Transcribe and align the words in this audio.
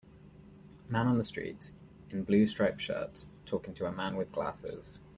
Man 0.89 1.05
on 1.05 1.19
the 1.19 1.23
street, 1.23 1.71
in 2.09 2.23
blue 2.23 2.47
striped 2.47 2.81
shirt, 2.81 3.23
talking 3.45 3.75
to 3.75 3.85
a 3.85 3.91
man 3.91 4.15
with 4.15 4.31
glasses. 4.31 4.97